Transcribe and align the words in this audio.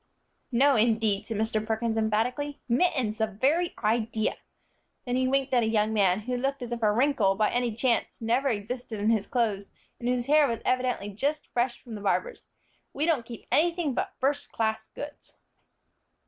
"No, 0.51 0.75
indeed," 0.75 1.27
said 1.27 1.37
Mr. 1.37 1.63
Perkins, 1.63 1.95
emphatically. 1.95 2.59
"Mittens, 2.67 3.19
the 3.19 3.27
very 3.27 3.75
idea!" 3.83 4.35
then 5.05 5.15
he 5.15 5.27
winked 5.27 5.53
at 5.53 5.61
a 5.61 5.67
young 5.67 5.93
man, 5.93 6.21
who 6.21 6.35
looked 6.37 6.63
as 6.63 6.71
if 6.71 6.81
a 6.81 6.91
wrinkle, 6.91 7.35
by 7.35 7.51
any 7.51 7.75
chance, 7.75 8.19
never 8.19 8.47
existed 8.49 8.99
in 8.99 9.11
his 9.11 9.27
clothes, 9.27 9.69
and 9.99 10.09
whose 10.09 10.25
hair 10.25 10.47
was 10.47 10.59
evidently 10.65 11.09
just 11.09 11.45
fresh 11.53 11.79
from 11.83 11.93
the 11.93 12.01
barber's. 12.01 12.47
"We 12.93 13.05
don't 13.05 13.27
keep 13.27 13.45
anything 13.51 13.93
but 13.93 14.15
first 14.19 14.51
class 14.51 14.87
goods." 14.95 15.35